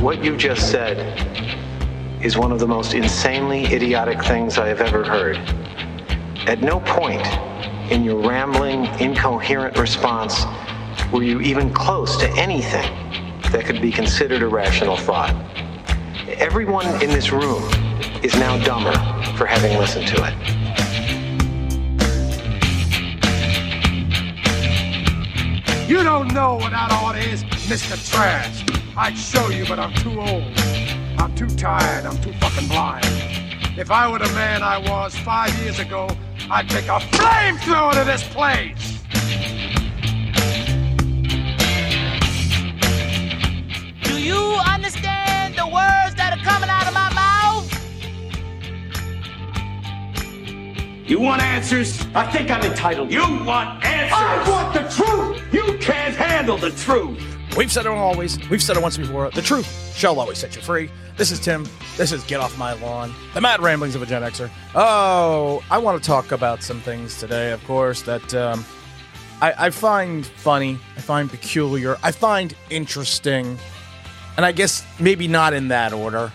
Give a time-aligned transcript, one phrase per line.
[0.00, 0.98] What you just said
[2.22, 5.38] is one of the most insanely idiotic things I have ever heard.
[6.46, 7.26] At no point
[7.90, 10.44] in your rambling, incoherent response
[11.10, 12.84] were you even close to anything
[13.52, 15.34] that could be considered a rational thought.
[16.28, 17.62] Everyone in this room
[18.22, 18.92] is now dumber
[19.36, 20.34] for having listened to it.
[25.88, 27.96] You don't know what that art is, Mr.
[28.12, 28.65] Trash.
[28.98, 30.42] I'd show you, but I'm too old.
[31.18, 32.06] I'm too tired.
[32.06, 33.04] I'm too fucking blind.
[33.76, 36.08] If I were the man I was five years ago,
[36.50, 38.94] I'd take a flamethrower to this place.
[44.02, 47.70] Do you understand the words that are coming out of my mouth?
[51.06, 52.00] You want answers?
[52.14, 53.12] I think I'm entitled.
[53.12, 54.18] You want answers?
[54.18, 55.42] I want the truth.
[55.52, 57.35] You can't handle the truth.
[57.56, 58.38] We've said it always.
[58.50, 59.30] We've said it once before.
[59.30, 60.90] The truth shall always set you free.
[61.16, 61.66] This is Tim.
[61.96, 63.14] This is Get Off My Lawn.
[63.32, 64.50] The mad ramblings of a Gen Xer.
[64.74, 68.62] Oh, I want to talk about some things today, of course, that um,
[69.40, 73.58] I, I find funny, I find peculiar, I find interesting,
[74.36, 76.30] and I guess maybe not in that order.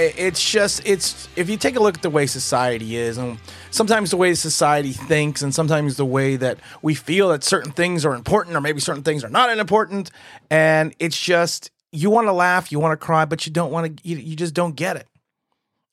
[0.00, 3.38] It's just, it's, if you take a look at the way society is, and
[3.72, 8.04] sometimes the way society thinks, and sometimes the way that we feel that certain things
[8.04, 10.10] are important, or maybe certain things are not important,
[10.50, 13.96] and it's just, you want to laugh, you want to cry, but you don't want
[13.96, 15.08] to, you, you just don't get it.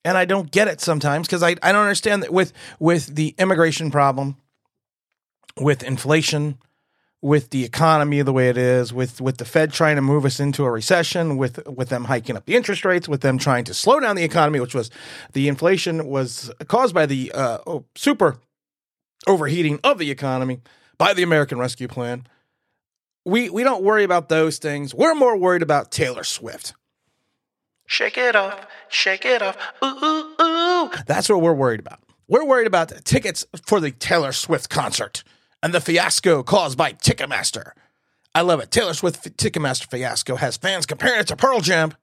[0.03, 3.33] And I don't get it sometimes because I, I don't understand that with with the
[3.39, 4.37] immigration problem,
[5.57, 6.59] with inflation,
[7.25, 10.39] with the economy the way it is, with with the Fed trying to move us
[10.39, 13.73] into a recession, with with them hiking up the interest rates, with them trying to
[13.73, 14.91] slow down the economy, which was
[15.33, 18.37] the inflation was caused by the uh, oh, super
[19.25, 20.61] overheating of the economy
[20.99, 22.27] by the American Rescue Plan.
[23.25, 24.93] We we don't worry about those things.
[24.93, 26.75] We're more worried about Taylor Swift.
[27.87, 29.57] Shake it off, shake it off.
[29.83, 30.91] Ooh, ooh, ooh.
[31.07, 32.01] That's what we're worried about.
[32.27, 35.23] We're worried about tickets for the Taylor Swift concert
[35.63, 37.71] and the fiasco caused by Ticketmaster.
[38.33, 38.71] I love it.
[38.71, 41.93] Taylor Swift Ticketmaster fiasco has fans comparing it to Pearl Jam.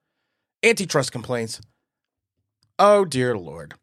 [0.62, 1.60] Antitrust complaints.
[2.78, 3.74] Oh, dear Lord.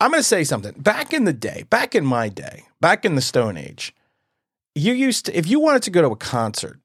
[0.00, 0.74] I'm going to say something.
[0.78, 3.94] Back in the day, back in my day, back in the Stone Age,
[4.74, 6.80] you used to, if you wanted to go to a concert,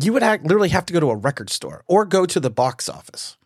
[0.00, 2.88] you would literally have to go to a record store or go to the box
[2.88, 3.36] office.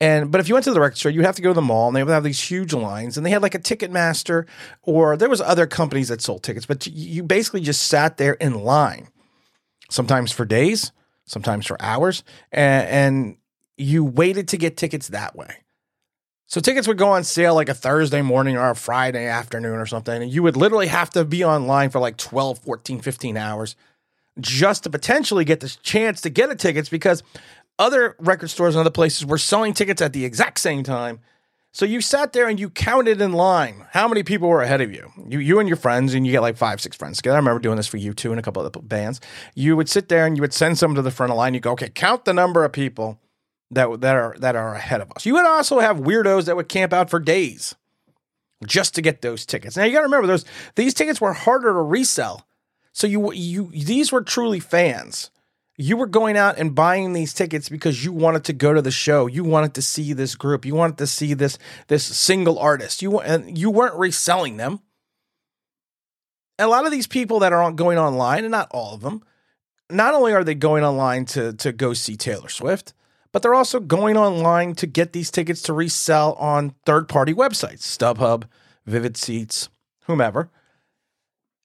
[0.00, 1.60] And but if you went to the record store, you'd have to go to the
[1.60, 4.46] mall, and they would have these huge lines, and they had like a Ticketmaster,
[4.82, 8.54] or there was other companies that sold tickets, but you- basically just sat there in
[8.54, 9.08] line,
[9.90, 10.92] sometimes for days,
[11.26, 13.36] sometimes for hours, and, and
[13.76, 15.56] you waited to get tickets that way.
[16.46, 19.86] So tickets would go on sale like a Thursday morning or a Friday afternoon or
[19.86, 23.76] something, and you would literally have to be online for like 12, 14, 15 hours
[24.40, 27.22] just to potentially get the chance to get the tickets because
[27.80, 31.18] other record stores and other places were selling tickets at the exact same time.
[31.72, 34.92] So you sat there and you counted in line how many people were ahead of
[34.92, 35.10] you.
[35.28, 37.36] You, you and your friends, and you get like five, six friends together.
[37.36, 39.20] I remember doing this for U2 and a couple other bands.
[39.54, 41.54] You would sit there and you would send someone to the front of the line.
[41.54, 43.20] You go, okay, count the number of people
[43.70, 45.24] that that are that are ahead of us.
[45.24, 47.76] You would also have weirdos that would camp out for days
[48.66, 49.76] just to get those tickets.
[49.76, 52.46] Now you got to remember those these tickets were harder to resell.
[52.92, 55.30] So you you these were truly fans.
[55.80, 58.90] You were going out and buying these tickets because you wanted to go to the
[58.90, 59.26] show.
[59.26, 60.66] You wanted to see this group.
[60.66, 61.56] You wanted to see this
[61.88, 63.00] this single artist.
[63.00, 64.80] You and you weren't reselling them.
[66.58, 69.22] A lot of these people that are going online, and not all of them,
[69.88, 72.92] not only are they going online to to go see Taylor Swift,
[73.32, 77.80] but they're also going online to get these tickets to resell on third party websites,
[77.80, 78.44] StubHub,
[78.84, 79.70] Vivid Seats,
[80.04, 80.50] whomever.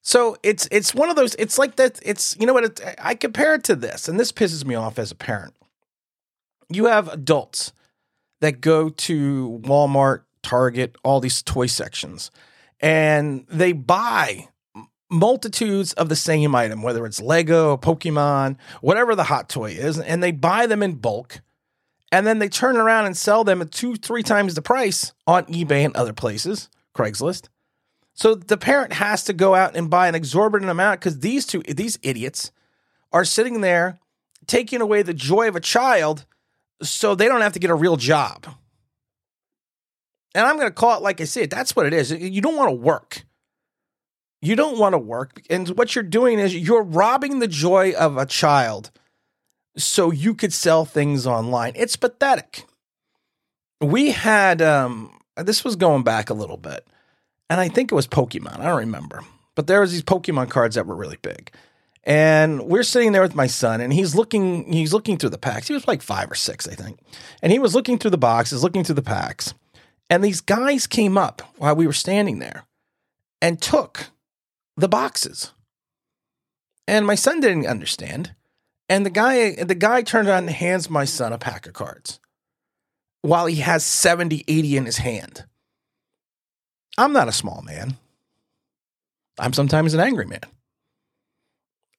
[0.05, 1.33] So it's it's one of those.
[1.39, 1.99] It's like that.
[2.03, 4.99] It's you know what it, I compare it to this, and this pisses me off
[4.99, 5.55] as a parent.
[6.69, 7.73] You have adults
[8.39, 12.29] that go to Walmart, Target, all these toy sections,
[12.79, 14.49] and they buy
[15.09, 20.21] multitudes of the same item, whether it's Lego, Pokemon, whatever the hot toy is, and
[20.21, 21.41] they buy them in bulk,
[22.11, 25.45] and then they turn around and sell them at two, three times the price on
[25.45, 27.47] eBay and other places, Craigslist.
[28.15, 31.61] So the parent has to go out and buy an exorbitant amount because these two,
[31.61, 32.51] these idiots,
[33.11, 33.99] are sitting there
[34.47, 36.25] taking away the joy of a child,
[36.81, 38.47] so they don't have to get a real job.
[40.33, 41.49] And I'm going to call it like I said.
[41.49, 42.11] That's what it is.
[42.11, 43.25] You don't want to work.
[44.41, 48.15] You don't want to work, and what you're doing is you're robbing the joy of
[48.15, 48.91] a child,
[49.75, 51.73] so you could sell things online.
[51.75, 52.65] It's pathetic.
[53.81, 56.85] We had um, this was going back a little bit
[57.49, 58.59] and I think it was Pokemon.
[58.59, 59.21] I don't remember,
[59.55, 61.51] but there was these Pokemon cards that were really big,
[62.03, 64.71] And we're sitting there with my son, and he's looking.
[64.71, 65.67] He's looking through the packs.
[65.67, 66.99] He was like five or six, I think,
[67.41, 69.53] and he was looking through the boxes, looking through the packs.
[70.09, 72.65] And these guys came up while we were standing there,
[73.41, 74.11] and took
[74.77, 75.51] the boxes.
[76.87, 78.35] And my son didn't understand.
[78.87, 82.19] And the guy, the guy turned around and hands my son a pack of cards,
[83.23, 85.45] while he has 70, 80 in his hand.
[86.97, 87.97] I'm not a small man.
[89.39, 90.41] I'm sometimes an angry man.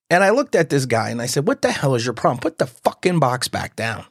[0.08, 2.40] And I looked at this guy and I said, What the hell is your problem?
[2.40, 4.04] Put the fucking box back down.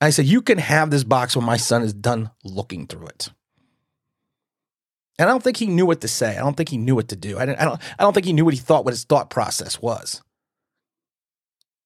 [0.00, 3.30] I said, You can have this box when my son is done looking through it.
[5.18, 6.36] And I don't think he knew what to say.
[6.36, 7.38] I don't think he knew what to do.
[7.38, 9.80] I, I, don't, I don't think he knew what he thought, what his thought process
[9.80, 10.20] was.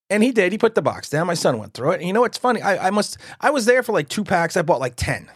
[0.09, 0.51] And he did.
[0.51, 1.29] He put the box down.
[1.29, 2.01] My son went through it.
[2.01, 2.61] And you know what's funny?
[2.61, 4.57] I, I must I was there for like two packs.
[4.57, 5.31] I bought like 10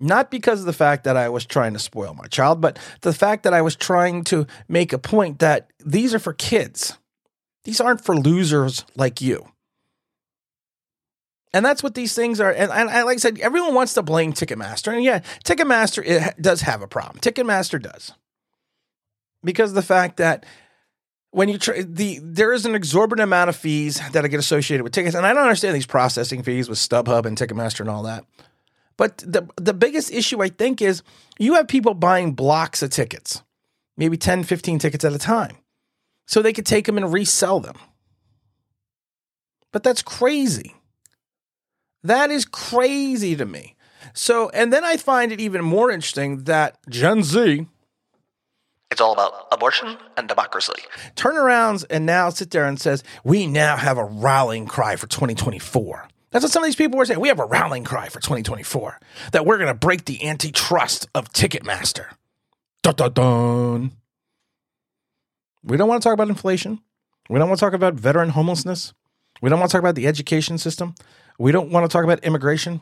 [0.00, 3.12] not because of the fact that I was trying to spoil my child, but the
[3.12, 6.96] fact that I was trying to make a point that these are for kids.
[7.64, 9.46] These aren't for losers like you.
[11.52, 12.50] And that's what these things are.
[12.50, 14.94] And, and, and like I said, everyone wants to blame Ticketmaster.
[14.94, 17.18] And yeah, Ticketmaster it does have a problem.
[17.20, 18.12] Ticketmaster does.
[19.42, 20.46] Because the fact that
[21.32, 24.92] when you try the there is an exorbitant amount of fees that get associated with
[24.92, 25.14] tickets.
[25.14, 28.24] And I don't understand these processing fees with StubHub and Ticketmaster and all that.
[29.00, 31.02] But the the biggest issue I think is
[31.38, 33.42] you have people buying blocks of tickets,
[33.96, 35.56] maybe 10, 15 tickets at a time.
[36.26, 37.76] So they could take them and resell them.
[39.72, 40.74] But that's crazy.
[42.02, 43.74] That is crazy to me.
[44.12, 47.66] So, and then I find it even more interesting that Gen Z,
[48.90, 50.82] It's all about abortion and democracy.
[51.14, 55.06] turn around and now sit there and says, we now have a rallying cry for
[55.06, 56.06] 2024.
[56.30, 57.20] That's what some of these people were saying.
[57.20, 59.00] We have a rallying cry for 2024
[59.32, 62.06] that we're going to break the antitrust of Ticketmaster.
[62.82, 63.92] Dun, dun, dun.
[65.64, 66.80] We don't want to talk about inflation.
[67.28, 68.94] We don't want to talk about veteran homelessness.
[69.42, 70.94] We don't want to talk about the education system.
[71.38, 72.80] We don't want to talk about immigration.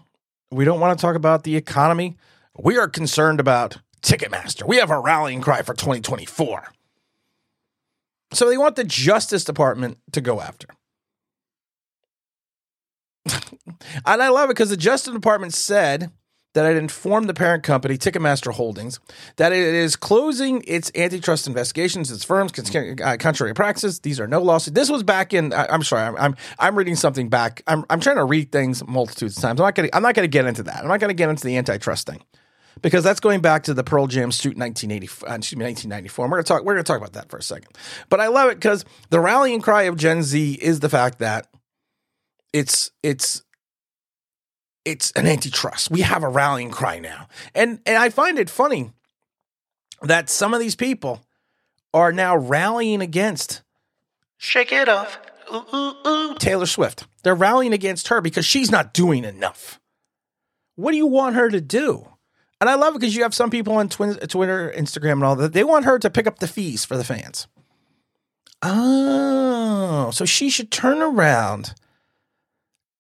[0.50, 2.16] We don't want to talk about the economy.
[2.58, 4.66] We are concerned about Ticketmaster.
[4.66, 6.72] We have a rallying cry for 2024.
[8.32, 10.68] So they want the Justice Department to go after.
[14.06, 16.10] And I love it because the Justice Department said
[16.54, 18.98] that it informed the parent company, Ticketmaster Holdings,
[19.36, 22.10] that it is closing its antitrust investigations.
[22.10, 24.00] Its firms uh, contrary practices.
[24.00, 24.74] These are no lawsuits.
[24.74, 25.52] This was back in.
[25.52, 26.02] I, am sorry.
[26.02, 27.62] I'm, I'm I'm reading something back.
[27.66, 29.60] I'm I'm trying to read things multitudes of times.
[29.60, 29.90] I'm not going.
[29.92, 30.80] I'm not to get into that.
[30.82, 32.22] I'm not going to get into the antitrust thing
[32.82, 36.24] because that's going back to the Pearl Jam suit 1980, uh, excuse me, 1994.
[36.24, 36.64] And we're to talk.
[36.64, 37.70] We're to talk about that for a second.
[38.08, 41.46] But I love it because the rallying cry of Gen Z is the fact that
[42.52, 43.42] it's it's
[44.84, 45.90] it's an antitrust.
[45.90, 47.28] We have a rallying cry now.
[47.54, 48.92] And and I find it funny
[50.02, 51.20] that some of these people
[51.92, 53.62] are now rallying against
[54.38, 55.18] Shake it off.
[55.52, 56.34] Ooh, ooh, ooh.
[56.36, 57.06] Taylor Swift.
[57.24, 59.80] They're rallying against her because she's not doing enough.
[60.76, 62.06] What do you want her to do?
[62.60, 65.52] And I love it because you have some people on Twitter, Instagram, and all that.
[65.52, 67.48] They want her to pick up the fees for the fans.
[68.62, 71.74] Oh, so she should turn around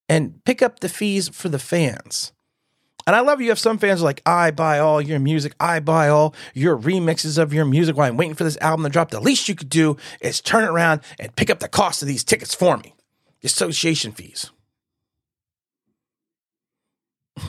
[0.08, 2.32] and pick up the fees for the fans.
[3.06, 5.54] And I love you have some fans like, I buy all your music.
[5.58, 8.90] I buy all your remixes of your music while I'm waiting for this album to
[8.90, 9.10] drop.
[9.10, 12.22] The least you could do is turn around and pick up the cost of these
[12.22, 12.94] tickets for me.
[13.42, 14.50] Association fees.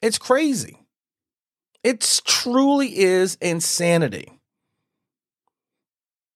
[0.00, 0.80] It's crazy.
[1.84, 4.32] It truly is insanity.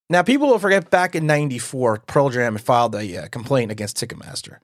[0.08, 4.58] Now, people will forget back in 94, Pearl Jam filed a uh, complaint against Ticketmaster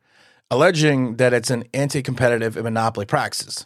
[0.53, 3.65] alleging that it's an anti competitive and monopoly practice.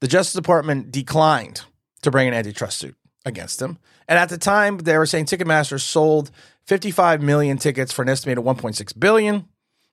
[0.00, 1.62] The Justice Department declined
[2.02, 2.94] to bring an antitrust suit
[3.26, 3.78] against them.
[4.06, 6.30] And at the time, they were saying Ticketmaster sold
[6.66, 9.48] 55 million tickets for an estimated 1.6 billion.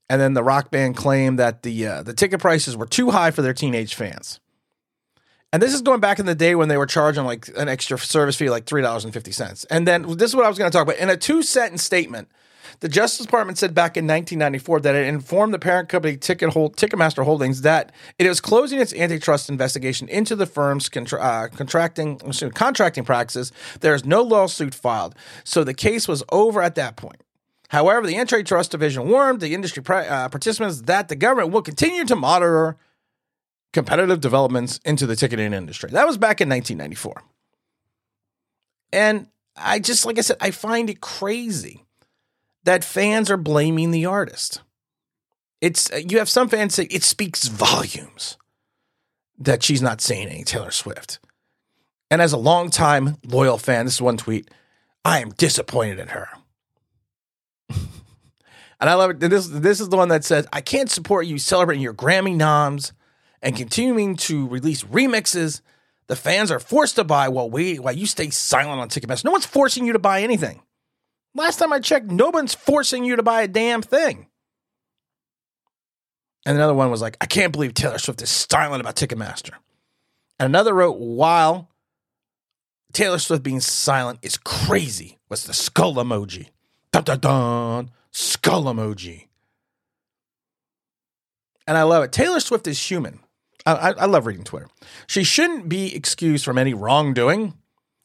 [0.10, 3.32] And then the rock band claimed that the uh, the ticket prices were too high
[3.32, 4.40] for their teenage fans.
[5.52, 7.98] And this is going back in the day when they were charging like an extra
[7.98, 9.64] service fee, like three dollars and fifty cents.
[9.66, 11.82] And then this is what I was going to talk about in a two sentence
[11.82, 12.30] statement.
[12.80, 16.76] The Justice Department said back in 1994 that it informed the parent company Ticket Hold,
[16.78, 22.20] Ticketmaster Holdings that it was closing its antitrust investigation into the firm's contra- uh, contracting
[22.54, 23.52] contracting practices.
[23.82, 27.22] There is no lawsuit filed, so the case was over at that point.
[27.70, 32.04] However, the antitrust division warned the industry pri- uh, participants that the government will continue
[32.04, 32.78] to monitor
[33.72, 35.90] competitive developments into the ticketing industry.
[35.92, 37.24] That was back in 1994.
[38.92, 41.86] And I just, like I said, I find it crazy
[42.64, 44.62] that fans are blaming the artist.
[45.60, 48.38] It's uh, you have some fans say it speaks volumes
[49.38, 51.20] that she's not saying any Taylor Swift.
[52.10, 54.50] And as a longtime loyal fan, this is one tweet,
[55.06, 56.30] I am disappointed in her.
[58.82, 59.20] And I love it.
[59.20, 62.94] This this is the one that says, "I can't support you celebrating your Grammy noms
[63.42, 65.62] and continuing to release remixes.
[66.08, 69.26] The fans are forced to buy while we while you stay silent on Ticketmaster.
[69.26, 70.64] No one's forcing you to buy anything.
[71.34, 74.28] Last time I checked, no one's forcing you to buy a damn thing."
[76.46, 79.54] And another one was like, "I can't believe Taylor Swift is silent about Ticketmaster."
[80.40, 81.70] And another wrote, "While
[82.94, 86.50] Taylor Swift being silent is crazy." Was the skull emoji?
[86.92, 89.28] Dun dun dun skull emoji.
[91.66, 92.12] And I love it.
[92.12, 93.20] Taylor Swift is human.
[93.66, 94.68] I, I, I, love reading Twitter.
[95.08, 97.54] She shouldn't be excused from any wrongdoing.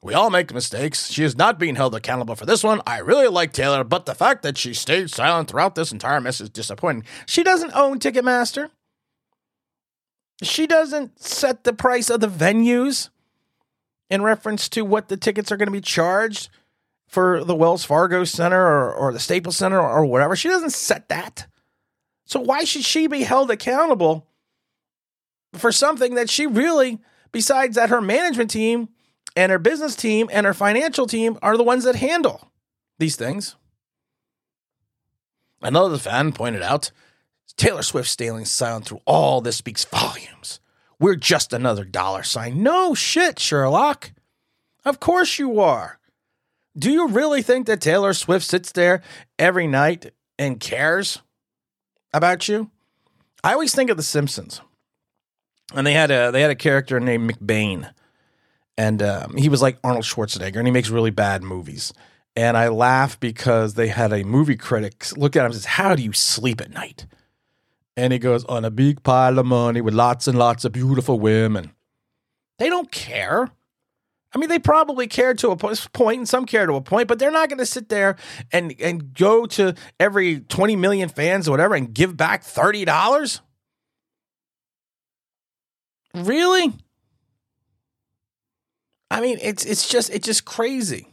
[0.07, 1.11] We all make mistakes.
[1.11, 2.81] She is not being held accountable for this one.
[2.87, 6.41] I really like Taylor, but the fact that she stayed silent throughout this entire mess
[6.41, 7.03] is disappointing.
[7.27, 8.71] She doesn't own Ticketmaster.
[10.45, 13.09] She doesn't set the price of the venues
[14.09, 16.51] in reference to what the tickets are going to be charged
[17.09, 20.37] for the Wells Fargo Center or, or the Staples Center or, or whatever.
[20.37, 21.49] She doesn't set that.
[22.27, 24.29] So why should she be held accountable
[25.55, 27.01] for something that she really,
[27.33, 28.91] besides that her management team
[29.35, 32.51] and her business team and her financial team are the ones that handle
[32.99, 33.57] these things?
[35.63, 36.91] Another fan pointed out
[37.57, 40.61] Taylor Swift staying silent through all this speaks volumes.
[40.99, 42.63] We're just another dollar sign.
[42.63, 44.13] No shit, Sherlock.
[44.85, 45.99] Of course you are.
[46.79, 49.03] Do you really think that Taylor Swift sits there
[49.39, 51.23] every night and cares
[52.13, 52.71] about you?
[53.43, 54.61] I always think of The Simpsons,
[55.75, 57.91] and they had a they had a character named McBain,
[58.79, 61.93] and um, he was like Arnold Schwarzenegger, and he makes really bad movies.
[62.35, 65.95] And I laugh because they had a movie critic look at him and says, "How
[65.95, 67.07] do you sleep at night?"
[67.97, 71.19] And he goes, "On a big pile of money with lots and lots of beautiful
[71.19, 71.73] women."
[72.59, 73.51] They don't care.
[74.35, 77.19] I mean, they probably care to a point, and some care to a point, but
[77.19, 78.17] they're not going to sit there
[78.53, 83.41] and and go to every 20 million fans or whatever and give back $30.
[86.15, 86.75] Really?
[89.11, 91.09] I mean, it's it's just it's just crazy.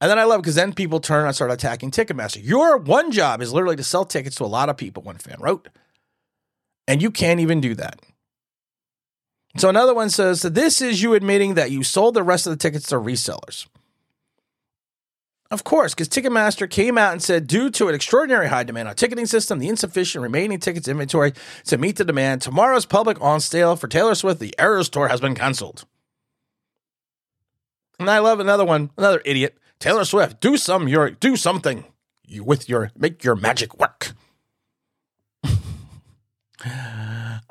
[0.00, 2.44] And then I love because then people turn and start attacking Ticketmaster.
[2.44, 5.36] Your one job is literally to sell tickets to a lot of people, one fan
[5.40, 5.68] wrote.
[6.86, 8.00] And you can't even do that.
[9.56, 12.50] So another one says, so this is you admitting that you sold the rest of
[12.50, 13.66] the tickets to resellers.
[15.50, 18.96] Of course, because Ticketmaster came out and said, due to an extraordinary high demand on
[18.96, 21.32] ticketing system, the insufficient remaining tickets inventory
[21.66, 25.20] to meet the demand, tomorrow's public on sale for Taylor Swift, the Eras Tour has
[25.20, 25.84] been canceled.
[28.04, 29.56] And I love another one, another idiot.
[29.78, 31.86] Taylor Swift, do some your do something
[32.38, 34.12] with your make your magic work.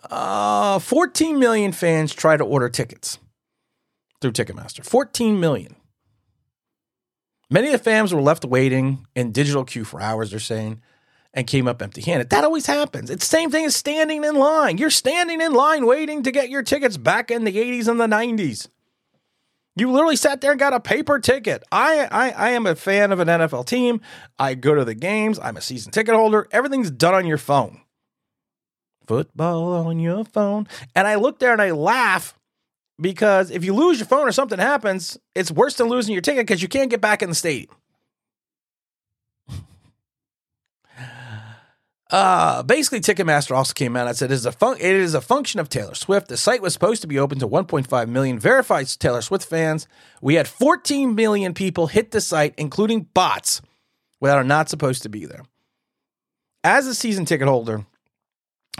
[0.09, 3.19] Uh, 14 million fans try to order tickets
[4.21, 4.85] through Ticketmaster.
[4.85, 5.75] 14 million.
[7.49, 10.81] Many of the fans were left waiting in digital queue for hours, they're saying,
[11.33, 12.29] and came up empty handed.
[12.31, 13.09] That always happens.
[13.09, 14.77] It's the same thing as standing in line.
[14.77, 18.07] You're standing in line waiting to get your tickets back in the 80s and the
[18.07, 18.67] 90s.
[19.75, 21.63] You literally sat there and got a paper ticket.
[21.71, 24.01] I, I, I am a fan of an NFL team.
[24.37, 25.39] I go to the games.
[25.39, 26.47] I'm a season ticket holder.
[26.51, 27.81] Everything's done on your phone
[29.07, 30.67] football on your phone.
[30.95, 32.37] And I look there and I laugh
[32.99, 36.45] because if you lose your phone or something happens, it's worse than losing your ticket
[36.47, 37.75] because you can't get back in the stadium.
[42.13, 45.21] Uh, basically, Ticketmaster also came out and said it is, a fun- it is a
[45.21, 46.27] function of Taylor Swift.
[46.27, 49.87] The site was supposed to be open to 1.5 million verified Taylor Swift fans.
[50.21, 53.61] We had 14 million people hit the site, including bots,
[54.21, 55.43] that are not supposed to be there.
[56.63, 57.85] As a season ticket holder,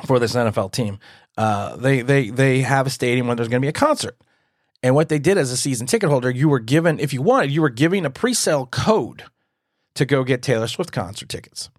[0.06, 1.00] for this NFL team.
[1.38, 4.18] Uh, they they they have a stadium where there's going to be a concert.
[4.82, 7.52] And what they did as a season ticket holder, you were given, if you wanted,
[7.52, 9.24] you were giving a pre-sale code
[9.96, 11.70] to go get Taylor Swift concert tickets.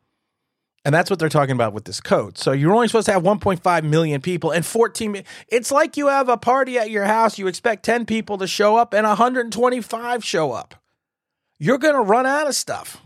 [0.84, 2.36] And that's what they're talking about with this code.
[2.36, 6.28] So you're only supposed to have 1.5 million people and 14 It's like you have
[6.28, 10.52] a party at your house, you expect 10 people to show up and 125 show
[10.52, 10.74] up.
[11.58, 13.00] You're going to run out of stuff.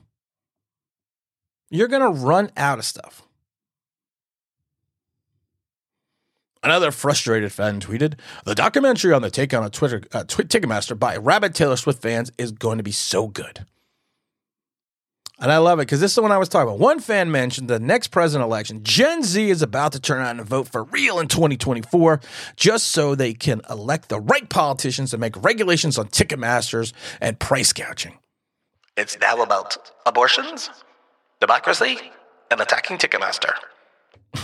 [1.71, 3.23] You're going to run out of stuff.
[6.63, 11.17] Another frustrated fan tweeted, "The documentary on the take on a Twitter uh, Ticketmaster by
[11.17, 13.65] rabid Taylor Swift fans is going to be so good."
[15.41, 16.81] And I love it because this is the one I was talking about.
[16.81, 20.45] One fan mentioned the next president election, Gen Z is about to turn out and
[20.45, 22.21] vote for real in 2024
[22.57, 27.73] just so they can elect the right politicians and make regulations on Ticketmasters and price
[27.73, 28.19] gouging.
[28.97, 30.71] It's now about abortions,
[31.41, 31.99] democracy,
[32.51, 33.53] and attacking Ticketmaster.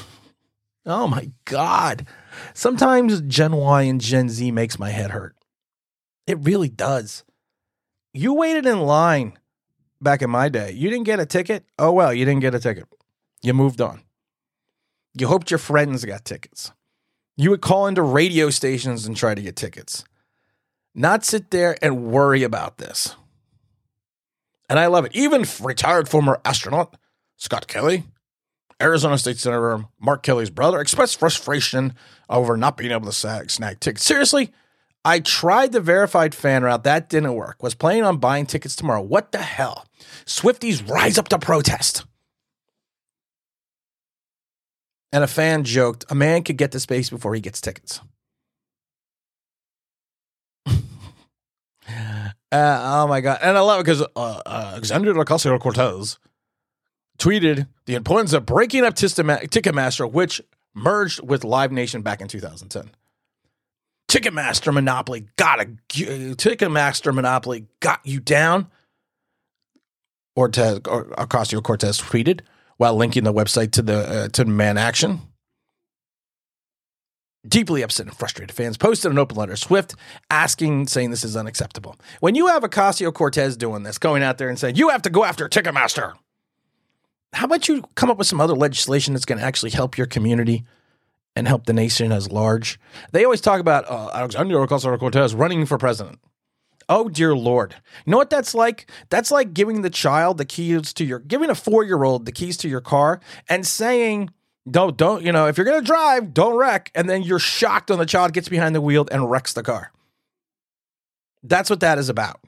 [0.86, 2.06] Oh my God.
[2.52, 5.34] Sometimes Gen Y and Gen Z makes my head hurt.
[6.26, 7.24] It really does.
[8.12, 9.38] You waited in line
[10.04, 10.70] back in my day.
[10.70, 11.64] You didn't get a ticket.
[11.78, 12.86] Oh well, you didn't get a ticket.
[13.42, 14.02] You moved on.
[15.14, 16.72] You hoped your friends got tickets.
[17.36, 20.04] You would call into radio stations and try to get tickets.
[20.94, 23.16] Not sit there and worry about this.
[24.68, 25.14] And I love it.
[25.14, 26.96] Even retired former astronaut
[27.36, 28.04] Scott Kelly,
[28.80, 31.94] Arizona State Senator Mark Kelly's brother, expressed frustration
[32.30, 34.04] over not being able to snag, snag tickets.
[34.04, 34.52] Seriously,
[35.04, 36.84] I tried the verified fan route.
[36.84, 37.62] That didn't work.
[37.62, 39.02] Was planning on buying tickets tomorrow.
[39.02, 39.86] What the hell?
[40.26, 42.04] Swifties rise up to protest.
[45.12, 48.00] And a fan joked, a man could get to space before he gets tickets.
[52.52, 53.40] Uh, oh my god!
[53.42, 56.20] And I love it because uh, uh, Alexander Ocasio Cortez
[57.18, 60.40] tweeted the importance of breaking up Ticketmaster, which
[60.72, 62.92] merged with Live Nation back in 2010.
[64.08, 68.68] Ticketmaster monopoly got a Ticketmaster monopoly got you down.
[70.36, 72.40] Ortez, or Ocasio Cortez tweeted
[72.76, 75.20] while linking the website to the uh, to Man Action.
[77.46, 79.94] Deeply upset and frustrated fans posted an open letter Swift
[80.30, 81.94] asking, saying this is unacceptable.
[82.20, 85.10] When you have Ocasio Cortez doing this, going out there and saying, you have to
[85.10, 86.14] go after Ticketmaster,
[87.34, 90.06] how about you come up with some other legislation that's going to actually help your
[90.06, 90.64] community
[91.36, 92.80] and help the nation as large?
[93.12, 96.20] They always talk about uh, Alexander Ocasio Cortez running for president.
[96.88, 97.76] Oh dear lord.
[98.04, 98.90] You know what that's like?
[99.10, 102.68] That's like giving the child the keys to your giving a 4-year-old the keys to
[102.68, 104.30] your car and saying
[104.70, 107.98] don't don't you know if you're gonna drive, don't wreck, and then you're shocked when
[107.98, 109.92] the child gets behind the wheel and wrecks the car.
[111.42, 112.40] That's what that is about.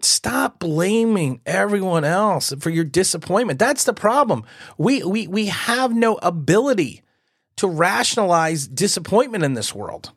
[0.00, 3.60] Stop blaming everyone else for your disappointment.
[3.60, 4.44] That's the problem.
[4.76, 7.02] We we we have no ability
[7.56, 10.10] to rationalize disappointment in this world.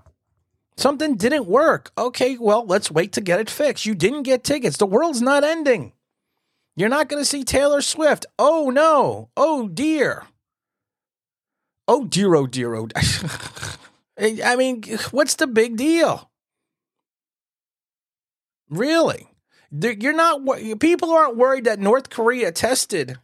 [0.78, 1.92] Something didn't work.
[1.98, 3.86] Okay, well, let's wait to get it fixed.
[3.86, 4.78] You didn't get tickets.
[4.78, 5.94] The world's not ending.
[6.76, 8.26] You're not going to see Taylor Swift.
[8.38, 9.30] Oh no.
[9.38, 10.24] Oh dear.
[11.88, 12.88] Oh dear, oh dear, oh.
[12.88, 13.04] Dear.
[14.44, 16.30] I mean, what's the big deal?
[18.70, 19.28] Really?
[19.72, 20.42] You're not,
[20.80, 23.18] people aren't worried that North Korea tested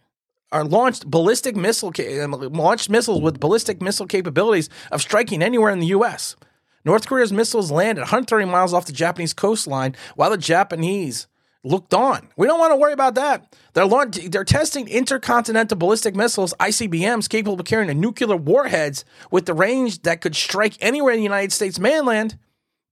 [0.52, 5.80] or launched ballistic missile, um, launched missiles with ballistic missile capabilities of striking anywhere in
[5.80, 6.36] the U.S.
[6.84, 11.28] North Korea's missiles landed 130 miles off the Japanese coastline while the Japanese
[11.63, 12.30] looked on.
[12.38, 13.56] We don't want to worry about that.
[13.74, 19.54] They're, launch- they're testing intercontinental ballistic missiles, ICBMs, capable of carrying nuclear warheads with the
[19.54, 22.38] range that could strike anywhere in the United States mainland.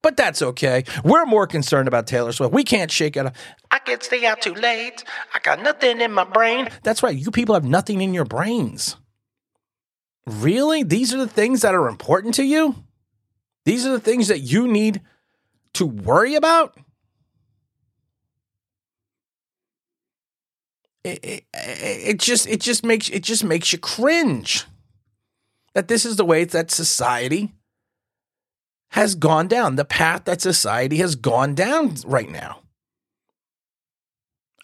[0.02, 0.86] But that's okay.
[1.04, 2.54] We're more concerned about Taylor Swift.
[2.54, 3.34] We can't shake it.
[3.70, 5.04] I can't stay out too late.
[5.34, 6.70] I got nothing in my brain.
[6.84, 7.18] That's right.
[7.18, 8.96] You people have nothing in your brains.
[10.26, 10.84] Really?
[10.84, 12.76] These are the things that are important to you?
[13.66, 15.02] These are the things that you need
[15.74, 16.78] to worry about?
[21.04, 24.66] it, it, it just it just makes it just makes you cringe
[25.74, 27.54] that this is the way that society
[28.92, 32.62] has gone down the path that society has gone down right now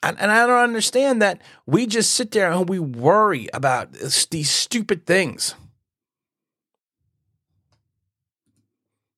[0.04, 4.50] and, and i don't understand that we just sit there and we worry about these
[4.50, 5.56] stupid things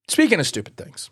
[0.08, 1.10] speaking of stupid things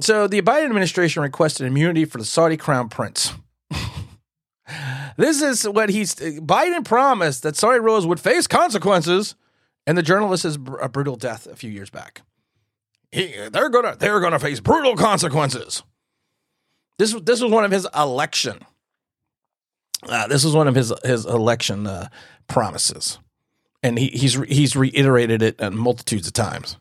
[0.00, 3.32] so the biden administration requested immunity for the saudi crown prince
[5.16, 9.34] this is what he's Biden promised that Saudi Rose would face consequences,
[9.86, 12.22] and the journalist is a brutal death a few years back.
[13.12, 15.82] He, they're gonna they're gonna face brutal consequences.
[16.98, 18.60] This this was one of his election.
[20.02, 22.08] Uh, this was one of his his election uh,
[22.48, 23.18] promises,
[23.82, 26.76] and he, he's he's reiterated it multitudes of times.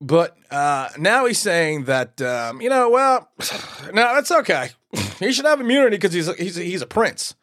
[0.00, 3.28] But uh, now he's saying that um, you know, well,
[3.92, 4.70] no, that's okay.
[5.18, 7.34] he should have immunity because he's a, he's he's a prince.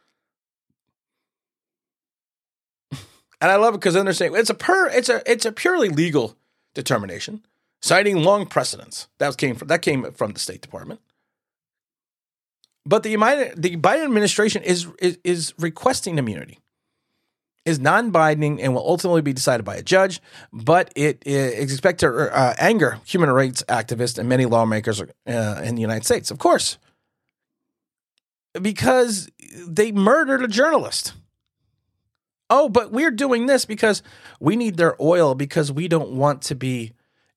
[3.40, 5.90] And I love it because they're saying it's a per it's a it's a purely
[5.90, 6.36] legal
[6.74, 7.46] determination,
[7.82, 9.08] citing long precedents.
[9.20, 11.02] That came from that came from the State Department.
[12.86, 13.12] But the
[13.56, 16.60] the Biden administration is is, is requesting immunity
[17.68, 20.22] is non-binding and will ultimately be decided by a judge,
[20.54, 25.76] but it is expected to uh, anger human rights activists and many lawmakers uh, in
[25.76, 26.78] the United States, of course,
[28.62, 29.30] because
[29.68, 31.14] they murdered a journalist.
[32.50, 34.02] Oh, but we're doing this because
[34.40, 36.94] we need their oil because we don't want to be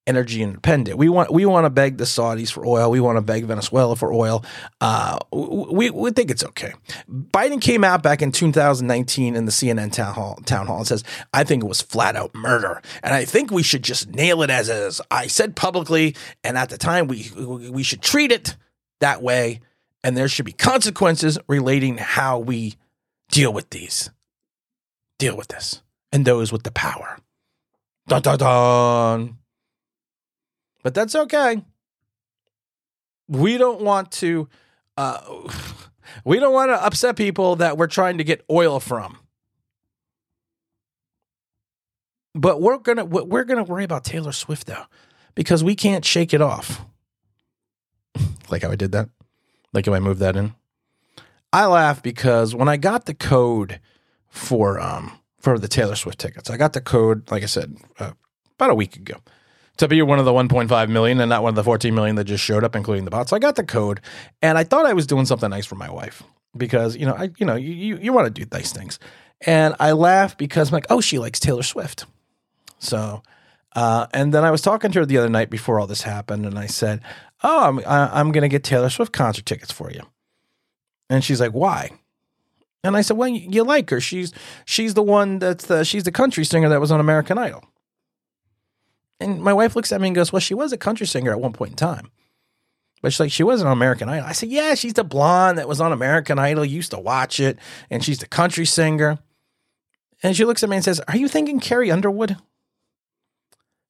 [0.06, 0.98] energy independent.
[0.98, 2.90] We want we want to beg the Saudis for oil.
[2.90, 4.44] We want to beg Venezuela for oil.
[4.80, 6.72] Uh, we we think it's okay.
[7.08, 11.04] Biden came out back in 2019 in the CNN town hall town hall and says,
[11.32, 14.50] "I think it was flat out murder, and I think we should just nail it
[14.50, 17.30] as as I said publicly, and at the time we
[17.70, 18.56] we should treat it."
[19.00, 19.60] that way,
[20.04, 22.76] and there should be consequences relating how we
[23.30, 24.10] deal with these,
[25.18, 25.82] deal with this,
[26.12, 27.18] and those with the power.
[28.06, 29.39] Dun dun dun.
[30.82, 31.62] But that's okay.
[33.28, 34.48] We don't want to.
[34.96, 35.20] Uh,
[36.24, 39.18] we don't want to upset people that we're trying to get oil from.
[42.34, 44.84] But we're gonna we're gonna worry about Taylor Swift though,
[45.34, 46.84] because we can't shake it off.
[48.50, 49.08] like how I did that,
[49.72, 50.54] like how I moved that in.
[51.52, 53.80] I laugh because when I got the code
[54.28, 58.12] for um for the Taylor Swift tickets, I got the code like I said uh,
[58.54, 59.16] about a week ago
[59.80, 62.24] to be one of the 1.5 million and not one of the 14 million that
[62.24, 63.30] just showed up, including the bots.
[63.30, 64.00] So I got the code,
[64.40, 66.22] and I thought I was doing something nice for my wife
[66.56, 68.98] because you know I you know you you, you want to do nice things,
[69.46, 72.06] and I laugh because I'm like, oh, she likes Taylor Swift.
[72.78, 73.22] So,
[73.74, 76.46] uh, and then I was talking to her the other night before all this happened,
[76.46, 77.00] and I said,
[77.42, 80.02] "Oh, I'm I, I'm going to get Taylor Swift concert tickets for you."
[81.08, 81.90] And she's like, "Why?"
[82.84, 84.00] And I said, "Well, you, you like her.
[84.00, 84.32] She's
[84.64, 87.64] she's the one that's the she's the country singer that was on American Idol."
[89.20, 91.40] And my wife looks at me and goes, "Well, she was a country singer at
[91.40, 92.10] one point in time."
[93.02, 94.26] But she's like, she wasn't on American Idol.
[94.26, 96.64] I said, yeah, she's the blonde that was on American Idol.
[96.64, 99.18] Used to watch it, and she's the country singer.
[100.22, 102.36] And she looks at me and says, Are you thinking Carrie Underwood?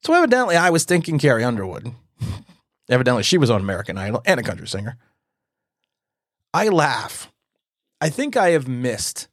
[0.04, 1.92] So evidently, I was thinking Carrie Underwood.
[2.88, 4.96] evidently, she was on American Idol and a country singer.
[6.54, 7.32] I laugh.
[8.00, 9.28] I think I have missed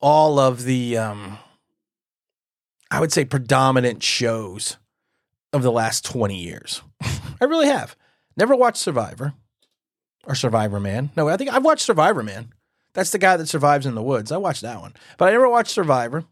[0.00, 1.38] all of the, um,
[2.90, 4.76] I would say, predominant shows
[5.52, 6.82] of the last 20 years.
[7.02, 7.96] I really have.
[8.36, 9.34] Never watched Survivor
[10.26, 11.10] or Survivor Man.
[11.16, 12.52] No, I think I've watched Survivor Man.
[12.94, 14.32] That's the guy that survives in the woods.
[14.32, 14.94] I watched that one.
[15.18, 16.24] But I never watched Survivor.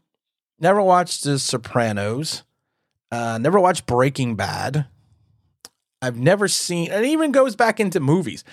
[0.59, 2.43] Never watched The Sopranos.
[3.11, 4.87] Uh, never watched Breaking Bad.
[6.01, 8.43] I've never seen, and it even goes back into movies.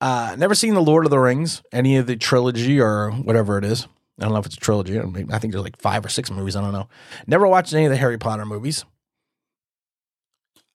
[0.00, 3.64] Uh, never seen The Lord of the Rings, any of the trilogy or whatever it
[3.64, 3.86] is.
[4.20, 4.98] I don't know if it's a trilogy.
[4.98, 6.56] I think there's like five or six movies.
[6.56, 6.88] I don't know.
[7.26, 8.84] Never watched any of the Harry Potter movies.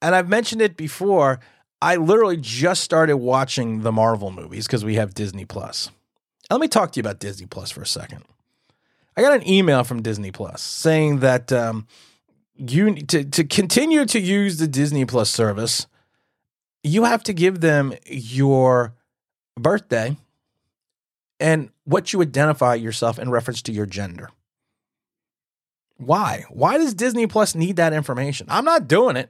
[0.01, 1.39] And I've mentioned it before.
[1.81, 5.91] I literally just started watching the Marvel movies because we have Disney Plus.
[6.49, 8.23] Let me talk to you about Disney Plus for a second.
[9.17, 11.87] I got an email from Disney Plus saying that um,
[12.55, 15.87] you to to continue to use the Disney Plus service,
[16.83, 18.93] you have to give them your
[19.57, 20.17] birthday
[21.39, 24.29] and what you identify yourself in reference to your gender.
[25.97, 26.45] Why?
[26.49, 28.47] Why does Disney Plus need that information?
[28.49, 29.29] I'm not doing it.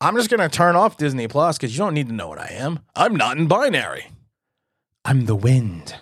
[0.00, 2.38] I'm just going to turn off Disney Plus because you don't need to know what
[2.38, 2.80] I am.
[2.94, 4.06] I'm not in binary.
[5.04, 5.94] I'm the wind.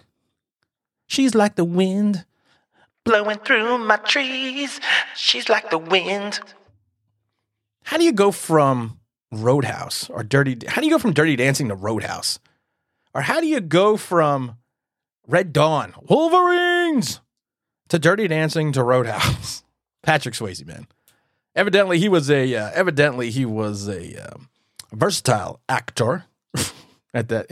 [1.07, 2.25] She's like the wind
[3.05, 4.81] blowing through my trees.
[5.17, 6.41] She's like the wind.
[7.85, 8.99] How do you go from
[9.33, 10.57] Roadhouse or Dirty?
[10.67, 12.39] How do you go from Dirty Dancing to Roadhouse?
[13.15, 14.57] Or how do you go from
[15.31, 17.21] Red Dawn, Wolverines,
[17.89, 19.63] to Dirty Dancing to Roadhouse?
[20.03, 20.87] Patrick Swayze, man.
[21.55, 22.55] Evidently, he was a.
[22.55, 24.49] Uh, evidently, he was a um,
[24.93, 26.25] versatile actor.
[27.15, 27.47] At that.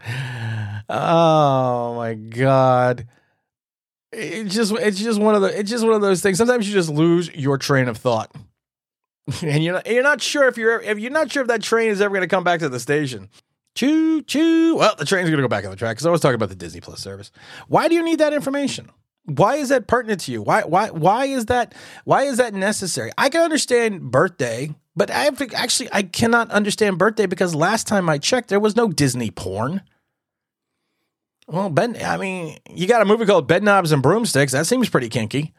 [0.88, 3.06] oh my god
[4.12, 6.38] it's just it's just one of the it's just one of those things.
[6.38, 8.34] Sometimes you just lose your train of thought,
[9.42, 11.90] and you're not you're not sure if you're if you're not sure if that train
[11.90, 13.28] is ever going to come back to the station.
[13.78, 14.74] Choo choo.
[14.74, 16.48] Well, the train's going to go back on the track because I was talking about
[16.48, 17.30] the Disney Plus service.
[17.68, 18.90] Why do you need that information?
[19.26, 20.42] Why is that pertinent to you?
[20.42, 23.12] Why why why is that why is that necessary?
[23.16, 28.18] I can understand birthday, but I actually I cannot understand birthday because last time I
[28.18, 29.82] checked, there was no Disney porn.
[31.46, 34.50] Well, Ben, I mean, you got a movie called Bed Knobs and Broomsticks.
[34.50, 35.54] That seems pretty kinky.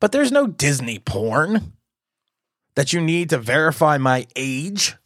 [0.00, 1.74] But there's no Disney porn
[2.74, 4.96] that you need to verify my age.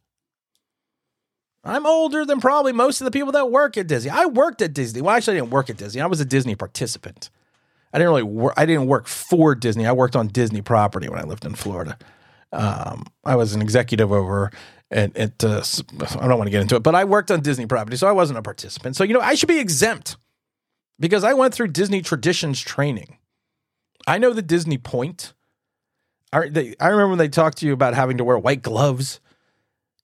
[1.64, 4.10] I'm older than probably most of the people that work at Disney.
[4.10, 5.02] I worked at Disney.
[5.02, 6.00] Well, actually, I didn't work at Disney.
[6.00, 7.30] I was a Disney participant.
[7.92, 8.54] I didn't really work.
[8.56, 9.86] I didn't work for Disney.
[9.86, 11.98] I worked on Disney property when I lived in Florida.
[12.52, 14.50] Um, I was an executive over
[14.90, 15.62] and it uh,
[16.18, 18.12] I don't want to get into it, but I worked on Disney property, so I
[18.12, 18.96] wasn't a participant.
[18.96, 20.16] So you know, I should be exempt
[20.98, 23.18] because I went through Disney traditions training.
[24.06, 25.34] I know the Disney point.
[26.32, 29.20] I, they, I remember when they talked to you about having to wear white gloves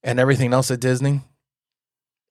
[0.03, 1.23] and everything else at Disney,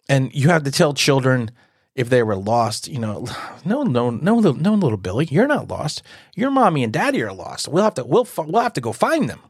[0.09, 1.51] and you have to tell children
[1.95, 2.87] if they were lost.
[2.87, 3.27] You know,
[3.65, 6.03] no, no, no, no, little Billy, you're not lost.
[6.35, 7.67] Your mommy and daddy are lost.
[7.67, 9.41] We'll have to we'll we'll have to go find them.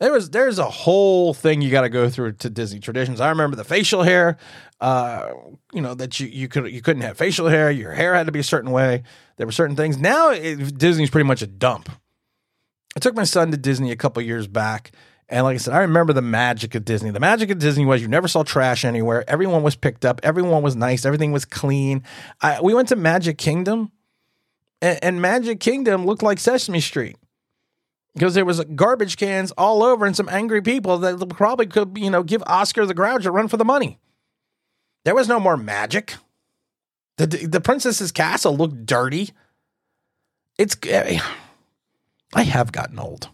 [0.00, 3.20] There was there's a whole thing you got to go through to Disney traditions.
[3.20, 4.38] I remember the facial hair,
[4.80, 5.30] uh,
[5.72, 7.70] you know that you you could you couldn't have facial hair.
[7.70, 9.04] Your hair had to be a certain way.
[9.36, 9.96] There were certain things.
[9.96, 11.90] Now it, Disney's pretty much a dump.
[12.96, 14.92] I took my son to Disney a couple years back,
[15.34, 17.10] And like I said, I remember the magic of Disney.
[17.10, 19.28] The magic of Disney was you never saw trash anywhere.
[19.28, 20.20] Everyone was picked up.
[20.22, 21.04] Everyone was nice.
[21.04, 22.04] Everything was clean.
[22.40, 23.90] I, we went to Magic Kingdom,
[24.80, 27.16] and, and Magic Kingdom looked like Sesame Street
[28.14, 32.10] because there was garbage cans all over and some angry people that probably could, you
[32.10, 33.98] know, give Oscar the Grouch a run for the money.
[35.04, 36.14] There was no more magic.
[37.16, 39.30] The the princess's castle looked dirty.
[40.58, 40.76] It's
[42.34, 43.30] I have gotten old.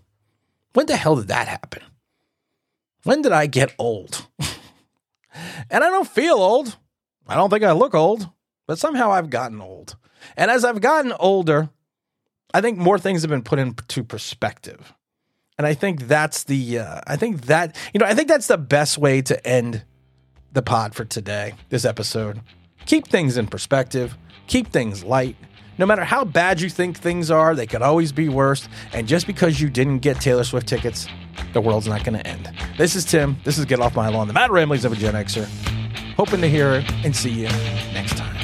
[0.73, 1.83] When the hell did that happen?
[3.05, 4.27] When did I get old?
[5.71, 6.77] and I don't feel old.
[7.27, 8.29] I don't think I look old,
[8.67, 9.97] but somehow I've gotten old.
[10.37, 11.71] And as I've gotten older,
[12.53, 14.93] I think more things have been put into perspective.
[15.57, 18.59] And I think that's the, uh, I think that, you know, I think that's the
[18.59, 19.85] best way to end
[20.53, 22.41] the pod for today, this episode.
[22.87, 25.37] Keep things in perspective, keep things light.
[25.81, 28.69] No matter how bad you think things are, they could always be worse.
[28.93, 31.09] And just because you didn't get Taylor Swift tickets,
[31.55, 32.53] the world's not going to end.
[32.77, 33.38] This is Tim.
[33.45, 35.47] This is Get Off My Lawn, the mad ramblings of a Gen Xer.
[36.16, 37.49] Hoping to hear and see you
[37.95, 38.39] next time.